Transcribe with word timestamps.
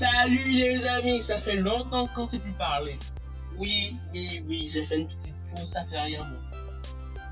Salut 0.00 0.44
les 0.44 0.82
amis, 0.86 1.20
ça 1.20 1.38
fait 1.42 1.56
longtemps 1.56 2.06
qu'on 2.14 2.24
s'est 2.24 2.38
plus 2.38 2.54
parlé. 2.54 2.98
Oui, 3.58 3.94
oui, 4.14 4.42
oui, 4.48 4.70
j'ai 4.72 4.86
fait 4.86 4.96
une 4.96 5.06
petite 5.06 5.34
pause, 5.54 5.68
ça 5.68 5.84
fait 5.84 6.00
rien. 6.00 6.26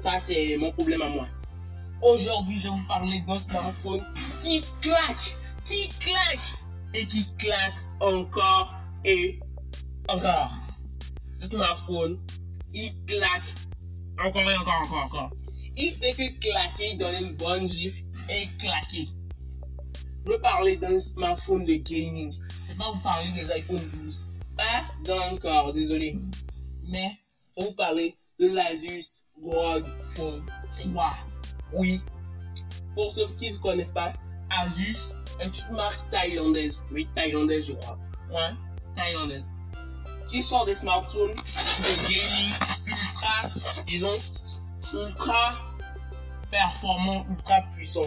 Ça 0.03 0.21
c'est 0.23 0.55
mon 0.59 0.71
problème 0.73 1.01
à 1.01 1.09
moi. 1.09 1.29
Aujourd'hui, 2.03 2.61
je 2.61 2.65
vais 2.65 2.75
vous 2.75 2.87
parler 2.87 3.25
d'un 3.27 3.37
smartphone 3.37 4.04
qui 4.43 4.61
claque, 4.82 5.35
qui 5.64 5.89
claque 5.99 6.59
et 6.93 7.07
qui 7.07 7.35
claque 7.39 7.79
encore 8.00 8.75
et 9.03 9.41
encore. 10.07 10.53
Ce 11.32 11.46
smartphone, 11.46 12.19
il 12.71 12.93
claque 13.07 13.55
encore 14.23 14.43
et 14.43 14.57
encore, 14.59 14.82
encore, 14.85 15.05
encore. 15.05 15.30
Il 15.75 15.95
fait 15.95 16.12
que 16.12 16.39
claquer, 16.39 16.96
dans 16.98 17.19
une 17.19 17.35
bonne 17.35 17.66
gifle 17.66 18.03
et 18.29 18.46
claquer. 18.59 19.09
Je 20.27 20.32
veux 20.32 20.41
parler 20.43 20.77
d'un 20.77 20.99
smartphone 20.99 21.64
de 21.64 21.77
gaming. 21.77 22.35
Je 22.68 22.75
vais 22.75 22.79
pas 22.79 22.90
vous 22.90 23.00
parler 23.00 23.31
des 23.32 23.50
iPhone 23.50 23.81
12. 23.95 24.27
Pas 24.54 25.21
encore, 25.31 25.72
désolé. 25.72 26.18
Mais 26.86 27.18
je 27.57 27.63
vais 27.63 27.71
vous 27.71 27.75
parler 27.75 28.14
de 28.39 28.49
l'Asus 28.49 29.25
ROG 29.43 29.86
Phone 30.14 30.44
3. 30.93 31.17
Oui. 31.72 32.03
Pour 32.94 33.11
ceux 33.12 33.27
qui 33.39 33.53
ne 33.53 33.56
connaissent 33.56 33.92
pas, 33.92 34.12
Asus 34.50 34.98
est 35.41 35.67
une 35.67 35.77
marque 35.77 36.11
thaïlandaise. 36.11 36.83
Oui, 36.92 37.08
thaïlandaise, 37.14 37.69
je 37.69 37.72
crois. 37.72 37.98
Ouais, 38.31 38.50
thaïlandaise. 38.94 39.44
Qui 40.28 40.42
sort 40.42 40.66
des 40.66 40.75
smartphones 40.75 41.33
de 41.33 42.03
gaming 42.03 42.53
ultra, 42.86 43.48
disons, 43.86 44.19
ultra 44.92 45.47
performants, 46.50 47.25
ultra 47.30 47.62
puissants. 47.75 48.03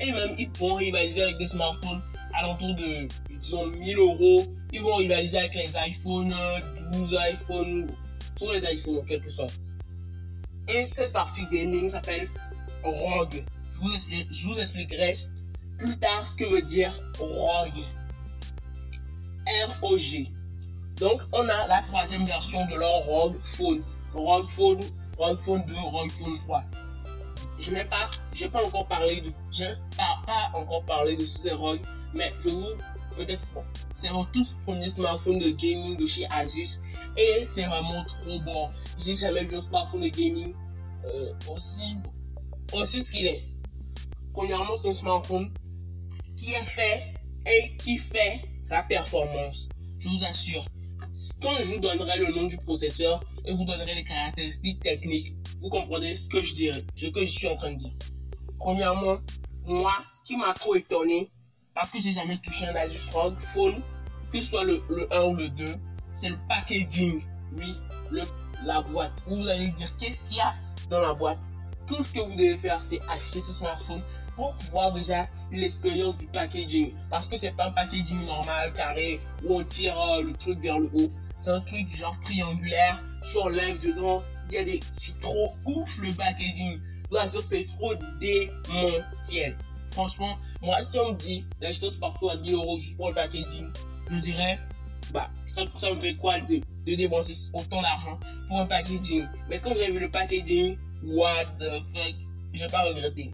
Et 0.00 0.12
même, 0.12 0.34
ils 0.38 0.50
vont 0.58 0.74
rivaliser 0.76 1.24
avec 1.24 1.36
des 1.36 1.46
smartphones 1.46 2.02
alentour 2.34 2.74
de, 2.74 3.06
disons, 3.42 3.66
1000 3.66 3.98
euros. 3.98 4.46
Ils 4.72 4.80
vont 4.80 4.96
rivaliser 4.96 5.38
avec 5.38 5.54
les 5.54 5.76
iPhone 5.76 6.34
12, 6.92 7.14
iPhone, 7.14 7.90
tous 8.38 8.50
les 8.52 8.60
iPhones 8.74 8.98
en 8.98 9.04
quelque 9.04 9.30
sorte. 9.30 9.60
Et 10.68 10.88
cette 10.94 11.12
partie 11.12 11.44
gaming 11.52 11.88
s'appelle 11.88 12.28
ROG. 12.82 13.44
Je 13.74 13.80
vous, 13.80 13.90
je 14.30 14.46
vous 14.46 14.58
expliquerai 14.58 15.16
plus 15.78 15.98
tard 15.98 16.26
ce 16.26 16.36
que 16.36 16.44
veut 16.44 16.62
dire 16.62 16.98
ROG. 17.18 17.72
R-O-G. 19.46 20.28
Donc, 21.00 21.20
on 21.32 21.48
a 21.48 21.66
la 21.66 21.82
troisième 21.88 22.24
version 22.24 22.64
de 22.66 22.76
leur 22.76 23.04
ROG 23.04 23.34
Phone. 23.42 23.82
ROG 24.14 24.48
Phone, 24.50 24.80
ROG 25.18 25.38
Phone 25.40 25.64
2, 25.66 25.74
ROG 25.74 26.10
Phone 26.12 26.38
3 26.44 26.64
je 27.62 27.70
n'ai 27.70 27.84
pas, 27.84 28.10
pas 28.50 28.66
encore 28.66 28.86
parlé 28.88 29.20
de, 29.20 29.32
j'ai 29.50 29.72
pas 29.96 30.50
encore 30.54 30.82
parlé 30.84 31.16
de 31.16 31.24
ces 31.24 31.52
ROG, 31.52 31.80
mais 32.12 32.32
je 32.44 32.48
vous, 32.48 32.66
peut-être, 33.12 33.42
bon, 33.54 33.62
c'est 33.94 34.10
mon 34.10 34.24
tout 34.26 34.46
premier 34.64 34.88
smartphone 34.90 35.38
de 35.38 35.50
gaming 35.50 35.96
de 35.96 36.06
chez 36.06 36.26
Asus 36.30 36.80
et 37.16 37.44
c'est 37.46 37.66
vraiment 37.66 38.04
trop 38.04 38.40
bon. 38.40 38.70
J'ai 38.98 39.14
jamais 39.14 39.44
vu 39.44 39.56
un 39.56 39.62
smartphone 39.62 40.02
de 40.02 40.08
gaming 40.08 40.54
euh, 41.04 41.32
aussi, 41.50 41.96
aussi 42.72 43.02
ce 43.02 43.12
qu'il 43.12 43.26
est. 43.26 43.42
Premièrement, 44.32 44.74
c'est 44.76 44.88
un 44.88 44.94
smartphone 44.94 45.52
qui 46.36 46.50
est 46.50 46.64
fait 46.64 47.14
et 47.46 47.76
qui 47.78 47.98
fait 47.98 48.42
la 48.68 48.82
performance. 48.82 49.68
Je 50.00 50.08
vous 50.08 50.24
assure. 50.24 50.64
Quand 51.40 51.60
je 51.60 51.68
vous 51.68 51.78
donnerai 51.80 52.18
le 52.18 52.32
nom 52.32 52.44
du 52.44 52.56
processeur 52.56 53.22
et 53.44 53.52
vous 53.52 53.64
donnerai 53.64 53.94
les 53.94 54.04
caractéristiques 54.04 54.80
techniques, 54.80 55.34
vous 55.60 55.68
comprenez 55.68 56.14
ce 56.14 56.28
que 56.28 56.40
je 56.42 56.54
dirais, 56.54 56.82
ce 56.96 57.06
que 57.06 57.24
je 57.24 57.30
suis 57.30 57.48
en 57.48 57.56
train 57.56 57.72
de 57.72 57.78
dire. 57.78 57.92
Premièrement, 58.58 59.18
moi, 59.66 59.94
ce 60.12 60.24
qui 60.24 60.36
m'a 60.36 60.52
trop 60.54 60.74
étonné, 60.74 61.28
parce 61.74 61.90
que 61.90 62.00
j'ai 62.00 62.12
jamais 62.12 62.38
touché 62.38 62.66
un 62.66 62.74
Asus 62.74 63.10
ROG 63.12 63.36
Phone, 63.54 63.80
que 64.32 64.38
ce 64.38 64.46
soit 64.46 64.64
le, 64.64 64.82
1 65.10 65.22
ou 65.24 65.34
le 65.34 65.48
2, 65.48 65.64
c'est 66.20 66.28
le 66.28 66.38
packaging. 66.48 67.22
Oui, 67.56 67.74
le, 68.10 68.22
la 68.64 68.82
boîte. 68.82 69.12
Vous 69.26 69.46
allez 69.48 69.68
dire 69.68 69.90
qu'est-ce 69.98 70.18
qu'il 70.28 70.36
y 70.36 70.40
a 70.40 70.54
dans 70.90 71.00
la 71.00 71.14
boîte? 71.14 71.38
Tout 71.86 72.02
ce 72.02 72.12
que 72.12 72.20
vous 72.20 72.32
devez 72.32 72.56
faire, 72.58 72.80
c'est 72.82 73.00
acheter 73.08 73.40
ce 73.40 73.52
smartphone 73.52 74.00
pour 74.36 74.54
voir 74.70 74.92
déjà 74.92 75.26
l'expérience 75.50 76.16
du 76.18 76.26
packaging. 76.26 76.94
Parce 77.10 77.28
que 77.28 77.36
c'est 77.36 77.54
pas 77.54 77.66
un 77.66 77.72
packaging 77.72 78.24
normal, 78.24 78.72
carré, 78.74 79.20
où 79.44 79.58
on 79.58 79.64
tire 79.64 79.98
euh, 80.00 80.22
le 80.22 80.32
truc 80.34 80.58
vers 80.60 80.78
le 80.78 80.88
haut. 80.94 81.10
C'est 81.38 81.50
un 81.50 81.60
truc 81.60 81.94
genre 81.94 82.16
triangulaire, 82.24 83.02
sur 83.32 83.50
lève 83.50 83.78
dedans, 83.78 84.22
il 84.48 84.54
y 84.54 84.58
a 84.58 84.64
des. 84.64 84.80
C'est 84.90 85.18
trop 85.20 85.52
ouf 85.66 85.98
le 85.98 86.12
packaging. 86.12 86.78
Là, 87.10 87.26
c'est 87.26 87.64
trop 87.64 87.92
démentiel. 88.20 89.56
Franchement, 89.90 90.38
moi, 90.62 90.82
si 90.84 90.98
on 90.98 91.12
me 91.12 91.18
dit 91.18 91.44
d'acheter 91.60 91.90
ce 91.90 91.96
parfois 91.96 92.32
à 92.32 92.36
10 92.36 92.52
euros 92.52 92.78
juste 92.78 92.96
pour 92.96 93.08
le 93.08 93.14
packaging, 93.14 93.68
je 94.10 94.16
dirais, 94.20 94.58
bah, 95.12 95.28
ça, 95.48 95.62
ça 95.74 95.90
me 95.90 96.00
fait 96.00 96.14
quoi 96.14 96.38
de, 96.40 96.60
de 96.86 96.94
dépenser 96.94 97.34
autant 97.52 97.82
d'argent 97.82 98.18
pour 98.48 98.60
un 98.60 98.66
packaging? 98.66 99.26
Mais 99.48 99.58
quand 99.60 99.74
j'ai 99.74 99.90
vu 99.90 99.98
le 99.98 100.10
packaging, 100.10 100.76
what 101.04 101.44
the 101.58 101.82
fuck, 101.92 102.14
j'ai 102.52 102.66
pas 102.68 102.84
regretté. 102.84 103.32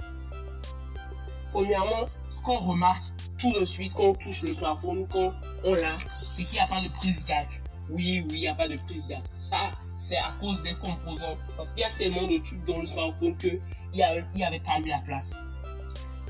Premièrement, 1.52 2.08
ce 2.30 2.40
qu'on 2.42 2.58
remarque 2.58 3.04
tout 3.38 3.52
de 3.52 3.64
suite 3.64 3.92
quand 3.94 4.04
on 4.04 4.14
touche 4.14 4.42
le 4.42 4.54
smartphone, 4.54 5.06
quand 5.12 5.32
on 5.64 5.74
l'a, 5.74 5.96
c'est 6.34 6.44
qu'il 6.44 6.54
n'y 6.54 6.60
a 6.60 6.66
pas 6.66 6.80
de 6.80 6.88
prise 6.88 7.22
jack. 7.26 7.48
Oui, 7.90 8.24
oui, 8.28 8.36
il 8.36 8.40
n'y 8.40 8.48
a 8.48 8.54
pas 8.54 8.68
de 8.68 8.76
prise 8.76 9.04
jack. 9.08 9.22
Ça, 9.42 9.56
c'est 10.00 10.16
à 10.16 10.34
cause 10.40 10.62
des 10.62 10.74
composants. 10.74 11.36
Parce 11.56 11.72
qu'il 11.72 11.82
y 11.82 11.84
a 11.84 11.90
tellement 11.98 12.26
de 12.26 12.38
trucs 12.38 12.64
dans 12.64 12.80
le 12.80 12.86
smartphone 12.86 13.36
qu'il 13.36 13.60
n'y 13.92 14.02
avait 14.02 14.60
pas 14.60 14.78
eu 14.80 14.88
la 14.88 14.98
place. 15.04 15.34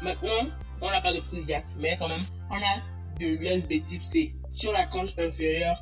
Maintenant, 0.02 0.50
on 0.80 0.90
n'a 0.90 1.00
pas 1.00 1.12
de 1.12 1.20
prise 1.20 1.46
jack, 1.46 1.64
mais 1.78 1.96
quand 1.98 2.08
même, 2.08 2.20
on 2.50 2.56
a 2.56 2.80
de 3.18 3.26
l'USB 3.26 3.84
type 3.84 4.02
C 4.02 4.34
sur 4.52 4.72
la 4.72 4.86
tranche 4.86 5.10
inférieure 5.18 5.76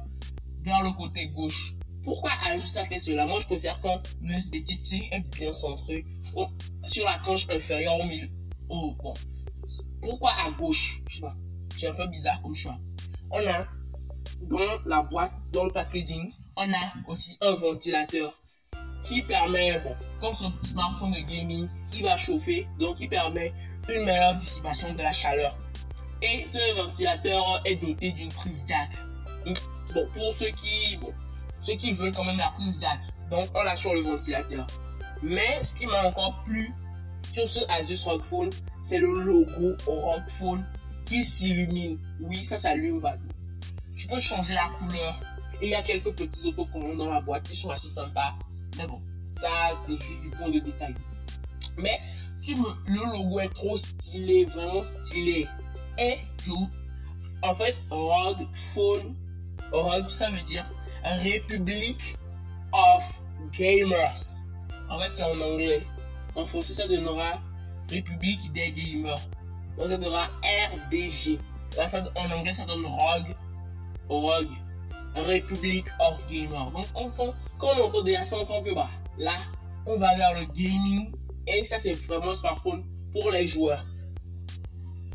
vers 0.63 0.83
le 0.83 0.93
côté 0.93 1.29
gauche. 1.29 1.75
Pourquoi 2.05 2.31
ça 2.65 2.85
fait 2.85 2.99
cela? 2.99 3.27
Moi, 3.27 3.41
je 3.41 3.47
préfère 3.47 3.81
quand 3.81 4.01
l'USB 4.23 4.65
type 4.65 4.87
C 4.87 5.09
est 5.11 5.37
bien 5.37 5.53
centré 5.53 6.05
sur 6.87 7.05
la 7.05 7.19
tranche 7.19 7.47
inférieure 7.51 7.99
au 7.99 8.05
milieu. 8.05 8.29
Oh, 8.69 8.95
bon. 9.03 9.15
Pourquoi 10.03 10.33
à 10.45 10.51
gauche? 10.53 11.01
Je 11.09 11.17
sais 11.17 11.21
pas. 11.21 11.35
C'est 11.77 11.89
un 11.89 11.95
peu 11.95 12.07
bizarre 12.09 12.41
comme 12.43 12.55
choix. 12.55 12.79
On 13.31 13.39
a 13.47 13.67
dans 14.43 14.59
la 14.85 15.03
boîte, 15.03 15.33
dans 15.53 15.65
le 15.65 15.71
packaging, 15.73 16.31
on 16.57 16.73
a 16.73 16.93
aussi 17.09 17.37
un 17.41 17.55
ventilateur 17.55 18.33
qui 19.05 19.23
permet, 19.23 19.81
bon, 19.81 19.95
comme 20.21 20.35
ce 20.35 20.69
smartphone 20.69 21.13
de 21.13 21.21
gaming, 21.21 21.69
il 21.95 22.03
va 22.03 22.17
chauffer, 22.17 22.67
donc 22.79 23.01
il 23.01 23.09
permet 23.09 23.53
une 23.89 24.05
meilleure 24.05 24.35
dissipation 24.35 24.93
de 24.93 25.03
la 25.03 25.13
chaleur. 25.13 25.55
Et 26.23 26.45
ce 26.47 26.75
ventilateur 26.77 27.61
est 27.65 27.77
doté 27.77 28.13
d'une 28.13 28.33
prise 28.33 28.63
jack. 28.67 28.91
Bon, 29.95 30.07
pour 30.15 30.35
ceux 30.35 30.51
qui, 30.51 30.97
bon, 30.97 31.13
ceux 31.63 31.75
qui 31.75 31.93
veulent 31.93 32.15
quand 32.15 32.25
même 32.25 32.39
la 32.39 32.51
prise 32.51 32.81
jack, 32.81 33.01
donc 33.31 33.49
on 33.55 33.63
l'a 33.63 33.77
sur 33.77 33.95
le 33.95 34.01
ventilateur. 34.01 34.67
Mais 35.23 35.63
ce 35.65 35.75
qui 35.75 35.87
m'a 35.87 36.07
encore 36.07 36.43
plu 36.45 36.73
sur 37.33 37.47
ce 37.49 37.61
Asus 37.69 38.03
ROG 38.05 38.23
Phone, 38.23 38.51
c'est 38.85 38.99
le 38.99 39.23
logo 39.23 39.77
ROG 39.87 40.29
Phone 40.39 40.65
qui 41.07 41.25
s'illumine. 41.25 41.99
Oui, 42.21 42.45
ça 42.45 42.57
s'allume 42.57 42.99
vaguement. 42.99 43.33
Tu 43.97 44.07
peux 44.09 44.21
changer 44.21 44.55
la 44.55 44.69
couleur 44.79 45.21
et 45.61 45.67
il 45.67 45.71
y 45.71 45.75
a 45.75 45.83
quelques 45.83 46.13
petits 46.13 46.49
autocollants 46.49 46.97
dans 46.97 47.11
la 47.11 47.21
boîte 47.21 47.49
qui 47.49 47.57
sont 47.57 47.71
assez 47.71 47.89
sympas. 47.89 48.35
Mais 48.77 48.87
bon, 48.87 49.01
ça, 49.41 49.71
c'est 49.87 50.01
juste 50.01 50.23
du 50.23 50.29
point 50.31 50.49
de 50.49 50.59
détail. 50.59 50.95
Mais 51.79 52.01
ce 52.37 52.43
qui 52.43 52.55
le 52.55 53.13
logo 53.13 53.41
est 53.41 53.53
trop 53.55 53.77
stylé, 53.77 54.45
vraiment 54.47 54.83
stylé. 54.83 55.47
Et 55.99 56.19
tout. 56.45 56.69
En 57.43 57.55
fait, 57.55 57.77
ROG 57.91 58.47
Phone, 58.75 59.15
ROG, 59.73 60.09
ça 60.11 60.31
veut 60.31 60.43
dire 60.43 60.67
Republic 61.05 62.17
of 62.73 63.03
Gamers. 63.57 64.25
En 64.89 64.99
fait, 64.99 65.11
c'est 65.15 65.23
en 65.23 65.41
anglais. 65.41 65.83
En 66.35 66.45
français, 66.47 66.75
ça 66.75 66.87
donnera 66.87 67.41
République 67.91 68.53
des 68.53 68.71
Gamers. 68.73 69.21
Donc, 69.77 69.89
ça 69.89 69.97
donnera 69.97 70.29
RDG. 70.43 71.39
En 72.17 72.31
anglais, 72.31 72.55
ça 72.55 72.65
donne 72.67 72.85
ROG. 72.87 73.35
ROG. 74.09 74.49
Republic 75.15 75.87
of 76.01 76.27
Gamers. 76.31 76.71
Donc, 76.71 76.87
on 76.95 77.11
sent, 77.11 77.33
quand 77.59 77.69
on 77.79 77.87
entend 77.87 78.03
déjà 78.03 78.25
ça, 78.25 78.37
on 78.39 78.45
sent 78.45 78.63
que 78.65 78.75
bah, 78.75 78.91
là, 79.19 79.37
on 79.87 79.99
va 79.99 80.17
vers 80.17 80.39
le 80.39 80.47
gaming. 80.47 81.13
Et 81.47 81.65
ça, 81.65 81.79
c'est 81.79 81.93
vraiment 82.07 82.31
un 82.31 82.35
smartphone 82.35 82.85
pour 83.13 83.31
les 83.31 83.47
joueurs. 83.47 83.85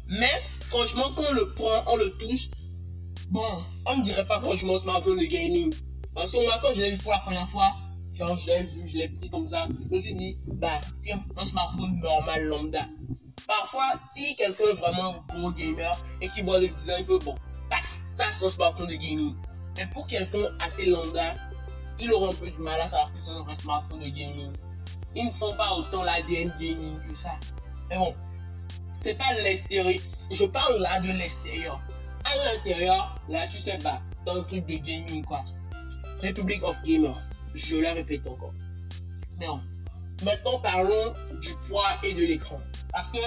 Mais, 0.07 0.41
franchement, 0.67 1.11
quand 1.15 1.23
on 1.29 1.33
le 1.33 1.53
prend, 1.53 1.83
on 1.87 1.95
le 1.95 2.11
touche, 2.17 2.49
bon, 3.29 3.63
on 3.85 3.97
ne 3.97 4.03
dirait 4.03 4.25
pas 4.27 4.39
franchement 4.41 4.77
smartphone 4.77 5.19
de 5.19 5.25
gaming. 5.25 5.73
Parce 6.13 6.31
que 6.31 6.37
moi, 6.37 6.57
quand 6.61 6.73
je 6.73 6.81
l'ai 6.81 6.91
vu 6.91 6.97
pour 6.97 7.11
la 7.11 7.19
première 7.19 7.49
fois, 7.49 7.71
genre, 8.15 8.37
je 8.37 8.47
l'ai 8.47 8.63
vu, 8.63 8.87
je 8.87 8.97
l'ai 8.97 9.09
pris 9.09 9.29
comme 9.29 9.47
ça, 9.47 9.67
je 9.89 9.95
me 9.95 9.99
suis 9.99 10.15
dit, 10.15 10.35
bah, 10.47 10.79
tiens, 11.01 11.23
un 11.37 11.45
smartphone 11.45 11.99
normal, 11.99 12.45
lambda. 12.45 12.85
Parfois, 13.47 13.93
si 14.13 14.35
quelqu'un 14.35 14.65
est 14.65 14.75
vraiment 14.75 15.15
un 15.29 15.39
gros 15.39 15.51
gamer 15.51 15.91
et 16.21 16.27
qui 16.27 16.41
voit 16.41 16.59
le 16.59 16.67
design, 16.67 17.05
peu 17.05 17.17
bon, 17.19 17.35
tac, 17.69 17.83
ça, 18.05 18.25
c'est 18.33 18.45
un 18.45 18.49
smartphone 18.49 18.87
de 18.87 18.95
gaming. 18.95 19.35
Mais 19.77 19.87
pour 19.87 20.07
quelqu'un 20.07 20.45
assez 20.59 20.85
lambda, 20.85 21.35
il 21.99 22.11
aura 22.11 22.29
un 22.29 22.33
peu 22.33 22.49
du 22.49 22.59
mal 22.59 22.79
à 22.81 22.89
savoir 22.89 23.13
que 23.13 23.19
c'est 23.19 23.31
un 23.31 23.43
vrai 23.43 23.53
smartphone 23.53 23.99
de 23.99 24.09
gaming. 24.09 24.51
Ils 25.15 25.25
ne 25.25 25.29
sont 25.29 25.55
pas 25.55 25.73
autant 25.73 26.03
l'ADN 26.03 26.53
gaming 26.59 26.97
que 27.07 27.15
ça. 27.15 27.31
Mais 27.89 27.97
bon, 27.97 28.15
c'est 28.93 29.15
pas 29.15 29.33
l'extérieur. 29.33 29.99
Je 30.31 30.45
parle 30.45 30.79
là 30.79 30.99
de 31.01 31.09
l'extérieur. 31.09 31.81
À 32.23 32.35
l'intérieur, 32.37 33.19
là, 33.27 33.47
tu 33.47 33.59
sais 33.59 33.77
pas, 33.79 34.01
dans 34.25 34.35
le 34.35 34.43
truc 34.43 34.65
de 34.67 34.75
gaming, 34.75 35.25
quoi. 35.25 35.43
Republic 36.23 36.63
of 36.63 36.75
Gamers. 36.83 37.19
Je 37.55 37.77
la 37.77 37.93
répète 37.93 38.25
encore. 38.27 38.53
Mais 39.39 39.47
bon. 39.47 39.59
Maintenant, 40.23 40.59
parlons 40.59 41.13
du 41.41 41.49
poids 41.67 41.97
et 42.03 42.13
de 42.13 42.21
l'écran. 42.21 42.59
Parce 42.91 43.11
que 43.11 43.17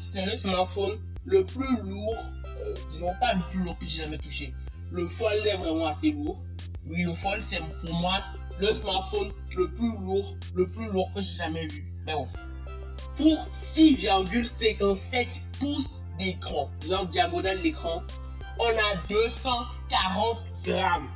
c'est 0.00 0.24
le 0.24 0.34
smartphone 0.34 0.98
le 1.24 1.44
plus 1.44 1.76
lourd, 1.82 2.16
euh, 2.46 2.74
disons 2.92 3.12
pas 3.20 3.34
le 3.34 3.42
plus 3.50 3.62
lourd 3.62 3.78
que 3.78 3.86
j'ai 3.86 4.02
jamais 4.02 4.18
touché. 4.18 4.52
Le 4.90 5.06
Fold 5.06 5.46
est 5.46 5.56
vraiment 5.56 5.86
assez 5.86 6.12
lourd. 6.12 6.40
Oui, 6.86 7.02
le 7.02 7.12
Fold, 7.14 7.42
c'est 7.42 7.60
pour 7.84 7.94
moi 8.00 8.20
le 8.60 8.72
smartphone 8.72 9.32
le 9.56 9.68
plus 9.68 9.92
lourd, 9.98 10.36
le 10.54 10.66
plus 10.68 10.86
lourd 10.88 11.10
que 11.14 11.20
j'ai 11.20 11.36
jamais 11.36 11.66
vu. 11.66 11.84
Mais 12.06 12.14
bon. 12.14 12.28
Pour 13.16 13.46
6,57 13.62 15.26
pouces 15.58 16.02
d'écran, 16.18 16.70
genre 16.86 17.06
diagonale 17.06 17.60
l'écran, 17.62 18.02
on 18.58 18.68
a 18.68 18.96
240 19.08 20.38
grammes. 20.64 21.08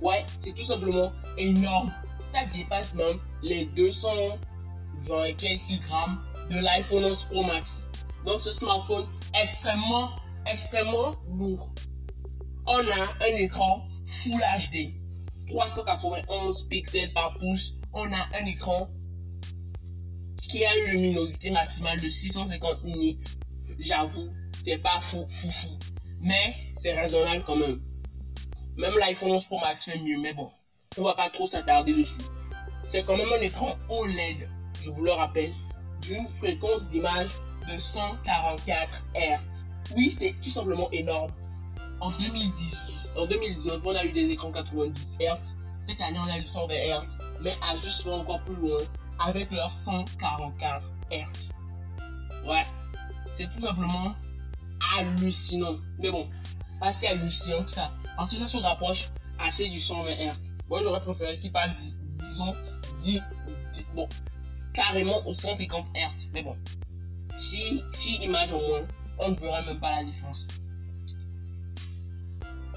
Ouais, 0.00 0.24
c'est 0.40 0.54
tout 0.54 0.64
simplement 0.64 1.12
énorme. 1.36 1.92
Ça 2.32 2.46
dépasse 2.54 2.94
même 2.94 3.18
les 3.42 3.66
220 3.66 5.24
et 5.24 5.34
quelques 5.34 5.82
grammes 5.86 6.20
de 6.50 6.58
l'iPhone 6.58 7.04
11 7.04 7.24
Pro 7.26 7.44
Max. 7.44 7.86
Donc 8.24 8.40
ce 8.40 8.52
smartphone 8.52 9.06
extrêmement, 9.34 10.10
extrêmement 10.46 11.14
lourd. 11.38 11.68
On 12.66 12.78
a 12.78 13.24
un 13.24 13.36
écran 13.36 13.86
Full 14.06 14.40
HD, 14.40 14.94
391 15.46 16.68
pixels 16.68 17.12
par 17.12 17.36
pouce. 17.38 17.74
On 17.92 18.12
a 18.12 18.26
un 18.38 18.46
écran 18.46 18.88
qui 20.42 20.64
a 20.64 20.76
une 20.76 20.92
luminosité 20.92 21.50
maximale 21.50 22.00
de 22.00 22.08
650 22.08 22.84
nits. 22.84 23.18
J'avoue, 23.80 24.28
c'est 24.64 24.78
pas 24.78 25.00
fou, 25.00 25.24
fou, 25.26 25.50
fou. 25.50 25.68
Mais 26.20 26.54
c'est 26.76 26.92
raisonnable 26.92 27.44
quand 27.44 27.56
même. 27.56 27.80
Même 28.76 28.94
l'iPhone 28.98 29.32
11 29.32 29.46
Pro 29.46 29.58
Max 29.60 29.84
fait 29.84 29.98
mieux, 29.98 30.18
mais 30.20 30.34
bon, 30.34 30.50
on 30.98 31.02
va 31.02 31.14
pas 31.14 31.30
trop 31.30 31.46
s'attarder 31.46 31.94
dessus. 31.94 32.14
C'est 32.88 33.04
quand 33.04 33.16
même 33.16 33.32
un 33.32 33.40
écran 33.40 33.76
OLED, 33.88 34.48
je 34.84 34.90
vous 34.90 35.02
le 35.02 35.12
rappelle, 35.12 35.52
d'une 36.02 36.28
fréquence 36.38 36.84
d'image 36.88 37.30
de 37.68 37.78
144 37.78 39.02
Hz. 39.14 39.66
Oui, 39.96 40.14
c'est 40.16 40.34
tout 40.42 40.50
simplement 40.50 40.90
énorme. 40.90 41.32
En 42.00 42.10
2010, 42.10 42.76
en 43.16 43.26
2019, 43.26 43.80
on 43.84 43.94
a 43.94 44.04
eu 44.04 44.12
des 44.12 44.28
écrans 44.30 44.52
90 44.52 45.16
Hz. 45.18 45.54
Cette 45.80 46.00
année, 46.00 46.18
on 46.18 46.28
a 46.28 46.38
eu 46.38 46.46
120 46.46 46.74
Hz. 46.74 47.18
Mais 47.40 47.54
à 47.62 47.76
juste 47.76 48.06
encore 48.06 48.42
plus 48.42 48.54
loin, 48.56 48.76
avec 49.18 49.50
leurs 49.50 49.72
144 49.72 50.84
Hz. 51.10 51.52
Ouais, 52.44 52.60
c'est 53.34 53.50
tout 53.54 53.60
simplement 53.60 54.14
hallucinant. 54.94 55.76
Mais 55.98 56.10
bon, 56.10 56.28
si 56.90 57.06
hallucinant 57.06 57.64
que 57.64 57.70
ça. 57.70 57.90
Parce 58.16 58.30
que 58.30 58.36
ça 58.36 58.46
se 58.46 58.58
rapproche 58.58 59.08
assez 59.38 59.68
du 59.68 59.80
120 59.80 60.10
Hz. 60.10 60.52
Moi, 60.68 60.82
j'aurais 60.82 61.00
préféré 61.00 61.38
qu'il 61.38 61.52
parle, 61.52 61.70
disons, 62.18 62.52
dit, 63.00 63.20
bon, 63.94 64.08
carrément 64.74 65.26
au 65.26 65.32
150 65.32 65.86
Hz. 65.94 66.28
Mais 66.34 66.42
bon, 66.42 66.56
si, 67.38 67.82
si 67.92 68.16
image 68.16 68.52
au 68.52 68.58
moins, 68.58 68.82
on 69.20 69.30
ne 69.30 69.36
verra 69.36 69.62
même 69.62 69.80
pas 69.80 69.96
la 69.96 70.04
différence. 70.04 70.46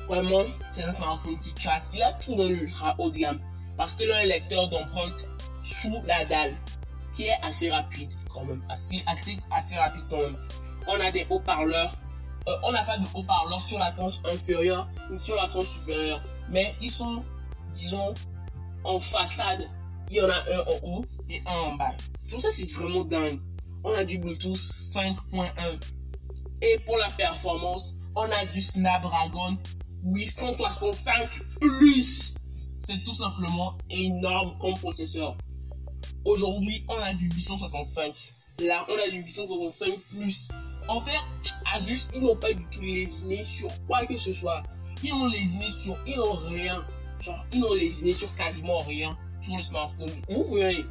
Vraiment, 0.10 0.46
c'est 0.68 0.82
un 0.82 0.90
smartphone 0.90 1.38
qui 1.38 1.54
craque. 1.54 1.84
Il 1.94 2.02
a 2.02 2.14
tout 2.14 2.34
dans 2.34 2.48
l'ultra 2.48 2.96
haut 2.98 3.12
de 3.12 3.18
gamme. 3.20 3.40
Parce 3.78 3.96
que 3.96 4.06
là, 4.06 4.18
un 4.18 4.26
lecteur 4.26 4.68
d'empreinte 4.68 5.14
sous 5.64 6.02
la 6.04 6.26
dalle, 6.26 6.56
qui 7.14 7.26
est 7.26 7.38
assez 7.44 7.70
rapide 7.70 8.10
quand 8.34 8.44
même. 8.44 8.64
Assez, 8.70 9.04
assez, 9.06 9.38
assez 9.52 9.76
rapide 9.76 10.02
quand 10.10 10.18
même. 10.18 10.38
On 10.88 11.00
a 11.00 11.12
des 11.12 11.28
haut-parleurs. 11.30 11.96
Euh, 12.48 12.58
on 12.64 12.72
n'a 12.72 12.84
pas 12.86 12.98
de 12.98 13.06
haut-parleurs 13.14 13.62
sur 13.62 13.78
la 13.78 13.92
tranche 13.92 14.16
inférieure 14.26 14.90
ni 15.12 15.20
sur 15.20 15.36
la 15.36 15.48
tranche 15.48 15.68
supérieure. 15.68 16.24
Mais 16.50 16.74
ils 16.82 16.90
sont, 16.90 17.24
disons, 17.76 18.12
en 18.84 19.00
façade. 19.00 19.70
Il 20.10 20.18
y 20.18 20.22
en 20.22 20.30
a 20.30 20.38
un 20.38 20.60
en 20.62 20.88
haut 20.88 21.06
et 21.30 21.40
un 21.46 21.52
en 21.52 21.76
bas. 21.76 21.94
Tout 22.32 22.42
ça, 22.42 22.50
c'est 22.52 22.72
vraiment 22.72 23.04
dingue. 23.04 23.40
On 23.84 23.94
a 23.94 24.04
du 24.04 24.18
Bluetooth 24.18 24.58
5.1. 24.58 25.80
Et 26.64 26.80
pour 26.88 26.98
la 26.98 27.10
performance, 27.10 27.94
on 28.16 28.24
a 28.32 28.46
du 28.48 28.60
Snapdragon 28.60 29.56
865 30.04 31.30
plus. 31.60 32.34
C'est 32.86 33.04
tout 33.04 33.16
simplement 33.16 33.78
énorme 33.90 34.58
comme 34.60 34.74
processeur. 34.76 35.38
Aujourd'hui, 36.26 36.84
on 36.88 36.98
a 36.98 37.14
du 37.14 37.30
865. 37.30 38.14
Là, 38.62 38.86
on 38.90 38.98
a 38.98 39.10
du 39.10 39.22
865 39.22 40.00
plus. 40.10 40.50
En 40.88 41.02
fait, 41.02 41.20
juste, 41.86 42.10
ils 42.16 42.22
n'ont 42.22 42.36
pas 42.36 42.52
du 42.52 42.64
tout 42.72 42.82
lésiné 42.82 43.46
sur 43.46 43.70
quoi 43.88 44.06
que 44.06 44.18
ce 44.18 44.34
soit. 44.34 44.64
Ils 45.04 45.14
ont 45.14 45.28
lésiné 45.28 45.70
sur, 45.84 45.98
ils 46.08 46.18
n'ont 46.18 46.36
rien. 46.48 46.84
Genre, 47.22 47.46
ils 47.54 47.64
ont 47.64 47.74
lésiné 47.74 48.14
sur 48.14 48.34
quasiment 48.36 48.80
rien 48.80 49.18
sur 49.44 49.56
le 49.56 49.64
smartphone. 49.64 50.10
Vous 50.30 50.56
verrez. 50.56 50.86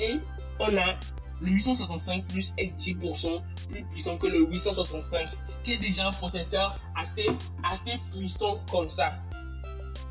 Et 0.00 0.18
on 0.60 0.76
a 0.76 0.94
le 1.40 1.50
865 1.50 2.26
plus 2.28 2.52
est 2.58 2.76
10% 2.78 3.40
plus 3.68 3.84
puissant 3.84 4.16
que 4.16 4.26
le 4.26 4.46
865 4.46 5.28
qui 5.64 5.72
est 5.72 5.78
déjà 5.78 6.08
un 6.08 6.10
processeur 6.10 6.78
assez, 6.96 7.28
assez 7.64 7.98
puissant 8.12 8.60
comme 8.70 8.88
ça. 8.88 9.12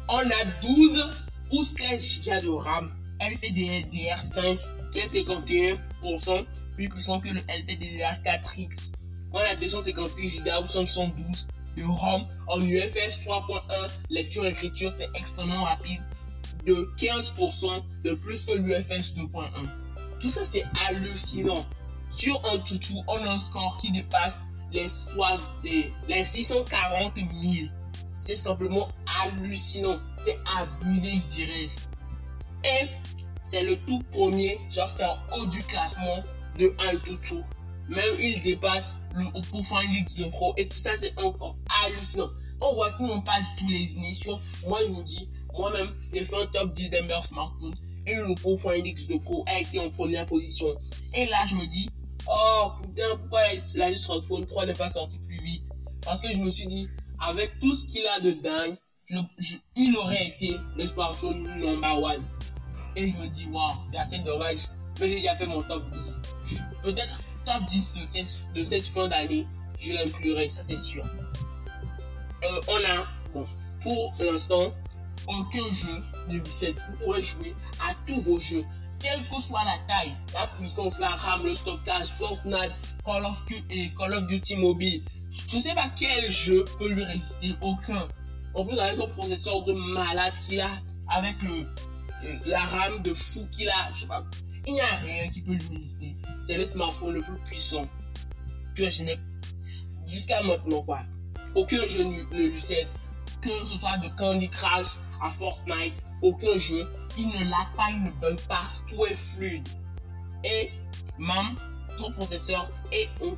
On 0.09 0.19
a 0.19 0.45
12 0.61 1.09
ou 1.51 1.63
16 1.63 2.21
Go 2.25 2.31
de 2.41 2.49
RAM 2.49 2.91
LPDDR5 3.19 4.59
qui 4.91 4.99
est 4.99 5.13
51% 5.13 6.45
plus 6.75 6.89
puissant 6.89 7.19
que 7.19 7.29
le 7.29 7.41
LPDDR4X. 7.41 8.91
On 9.33 9.39
a 9.39 9.55
256 9.55 10.43
Go 10.43 10.51
ou 10.63 10.87
112 10.87 11.47
de 11.75 11.83
RAM 11.83 12.27
en 12.47 12.59
UFS 12.59 13.19
3.1. 13.25 13.91
Lecture-écriture, 14.09 14.91
c'est 14.97 15.09
extrêmement 15.15 15.63
rapide. 15.63 16.01
De 16.65 16.89
15% 16.97 17.83
de 18.03 18.13
plus 18.13 18.45
que 18.45 18.53
l'UFS 18.53 19.15
2.1. 19.15 19.86
Tout 20.19 20.29
ça, 20.29 20.43
c'est 20.43 20.63
hallucinant. 20.87 21.65
Sur 22.09 22.41
un 22.45 22.57
toutou, 22.59 23.03
on 23.07 23.17
a 23.17 23.31
un 23.31 23.37
score 23.37 23.77
qui 23.79 23.91
dépasse 23.91 24.35
les, 24.71 24.87
les 26.07 26.23
640 26.23 27.13
000. 27.15 27.67
C'est 28.13 28.35
simplement 28.35 28.87
hallucinant. 29.05 29.99
C'est 30.17 30.39
abusé, 30.57 31.17
je 31.17 31.27
dirais. 31.27 31.69
Et 32.63 32.87
c'est 33.43 33.63
le 33.63 33.77
tout 33.85 34.01
premier, 34.11 34.59
genre 34.69 34.91
c'est 34.91 35.05
en 35.05 35.17
haut 35.33 35.45
du 35.45 35.59
classement 35.59 36.23
de 36.57 36.75
Antutu. 36.79 37.35
Même 37.87 38.13
il 38.19 38.41
dépasse 38.43 38.95
le 39.15 39.25
Oppo 39.27 39.63
Find 39.63 39.89
X2 39.89 40.29
Pro 40.31 40.53
et 40.57 40.67
tout 40.67 40.77
ça 40.77 40.91
c'est 40.97 41.17
encore 41.17 41.55
hallucinant. 41.83 42.29
On 42.59 42.73
voit 42.73 42.91
n'ont 42.99 43.21
pas 43.21 43.39
du 43.39 43.63
tout 43.63 43.69
les 43.69 43.93
initiaux. 43.93 44.37
Moi 44.67 44.79
je 44.87 44.91
vous 44.91 45.03
dis, 45.03 45.29
moi-même 45.53 45.87
j'ai 46.11 46.25
fait 46.25 46.35
un 46.35 46.47
top 46.47 46.73
10 46.73 46.89
des 46.89 47.01
meilleurs 47.03 47.23
smartphones 47.23 47.75
et 48.07 48.15
le 48.15 48.23
Oppo 48.31 48.57
Find 48.57 48.85
X2 48.85 49.21
Pro 49.21 49.43
a 49.47 49.59
été 49.59 49.79
en 49.79 49.89
première 49.89 50.25
position. 50.25 50.67
Et 51.13 51.25
là 51.25 51.45
je 51.47 51.55
me 51.55 51.65
dis, 51.67 51.89
oh 52.29 52.71
putain 52.81 53.17
pourquoi 53.19 53.43
la, 53.75 53.93
smartphone 53.95 54.45
3 54.45 54.65
n'est 54.65 54.73
pas 54.73 54.89
sortie 54.89 55.19
plus 55.19 55.43
vite? 55.43 55.63
Parce 56.03 56.21
que 56.21 56.31
je 56.31 56.37
me 56.37 56.49
suis 56.49 56.67
dit, 56.67 56.87
avec 57.19 57.59
tout 57.59 57.73
ce 57.73 57.85
qu'il 57.85 58.05
a 58.07 58.19
de 58.21 58.31
dingue, 58.31 58.77
il 59.75 59.97
aurait 59.97 60.27
été 60.27 60.55
le 60.75 60.85
smartphone 60.85 61.43
number 61.59 62.01
one. 62.01 62.23
Et 62.95 63.09
je 63.09 63.17
me 63.17 63.27
dis, 63.27 63.45
waouh, 63.47 63.69
c'est 63.91 63.97
assez 63.97 64.19
dommage. 64.19 64.59
Mais 64.99 65.09
j'ai 65.09 65.15
déjà 65.15 65.35
fait 65.35 65.45
mon 65.45 65.61
top 65.63 65.83
10. 65.91 66.17
Peut-être 66.83 67.19
top 67.45 67.65
10 67.69 67.93
de 67.93 68.05
cette, 68.05 68.53
de 68.53 68.91
fin 68.93 69.07
d'année, 69.07 69.45
je 69.79 69.93
l'inclurai, 69.93 70.49
ça 70.49 70.61
c'est 70.61 70.77
sûr. 70.77 71.05
Euh, 72.43 72.61
on 72.69 72.77
a, 72.77 73.05
pour 73.83 74.13
l'instant, 74.19 74.73
aucun 75.27 75.71
jeu 75.71 76.03
de 76.29 76.39
17. 76.39 76.75
Vous 76.75 77.05
pourrez 77.05 77.21
jouer 77.21 77.55
à 77.81 77.93
tous 78.05 78.21
vos 78.21 78.39
jeux, 78.39 78.63
quelle 78.99 79.27
que 79.29 79.41
soit 79.41 79.63
la 79.63 79.77
taille, 79.87 80.15
la 80.33 80.47
puissance, 80.47 80.99
la 80.99 81.09
RAM, 81.09 81.43
le 81.45 81.53
stockage, 81.53 82.07
Fortnite, 82.17 82.71
Call 83.05 83.25
of, 83.25 83.37
et 83.69 83.89
Call 83.97 84.13
of 84.13 84.27
Duty 84.27 84.55
Mobile. 84.55 85.03
Je 85.49 85.55
ne 85.57 85.61
sais 85.61 85.75
pas 85.75 85.89
quel 85.97 86.29
jeu 86.29 86.63
peut 86.77 86.89
lui 86.89 87.03
résister, 87.03 87.55
aucun. 87.61 88.07
En 88.53 88.65
plus, 88.65 88.79
avec 88.79 88.99
un 88.99 89.07
processeur 89.13 89.63
de 89.65 89.73
malade 89.73 90.33
qu'il 90.47 90.61
a, 90.61 90.71
avec 91.09 91.35
le, 91.43 91.67
la 92.45 92.65
RAM 92.65 93.01
de 93.03 93.13
fou 93.13 93.47
qu'il 93.51 93.69
a, 93.69 93.91
je 93.93 94.01
sais 94.01 94.07
pas, 94.07 94.23
il 94.65 94.73
n'y 94.73 94.81
a 94.81 94.95
rien 94.95 95.29
qui 95.29 95.41
peut 95.41 95.53
lui 95.53 95.77
résister. 95.77 96.15
C'est 96.45 96.57
le 96.57 96.65
smartphone 96.65 97.13
le 97.13 97.21
plus 97.21 97.37
puissant 97.45 97.87
que 98.75 98.89
je 98.89 99.03
n'ai 99.03 99.19
jusqu'à 100.07 100.41
maintenant, 100.43 100.81
quoi. 100.81 101.01
Aucun 101.55 101.85
jeu 101.87 102.03
ne, 102.03 102.49
lui 102.49 102.59
cède. 102.59 102.87
Que 103.41 103.65
ce 103.65 103.77
soit 103.77 103.97
de 103.99 104.09
Candy 104.17 104.49
Crush 104.49 104.97
à 105.21 105.29
Fortnite, 105.31 105.93
aucun 106.21 106.57
jeu, 106.57 106.89
il 107.17 107.29
ne 107.29 107.49
lag 107.49 107.73
pas, 107.75 107.89
il 107.91 108.03
ne 108.03 108.11
bug 108.11 108.39
pas, 108.47 108.69
tout 108.87 109.05
est 109.05 109.15
fluide. 109.15 109.67
Et 110.43 110.71
même 111.17 111.55
son 111.97 112.11
processeur 112.11 112.69
est 112.91 113.09
en 113.21 113.35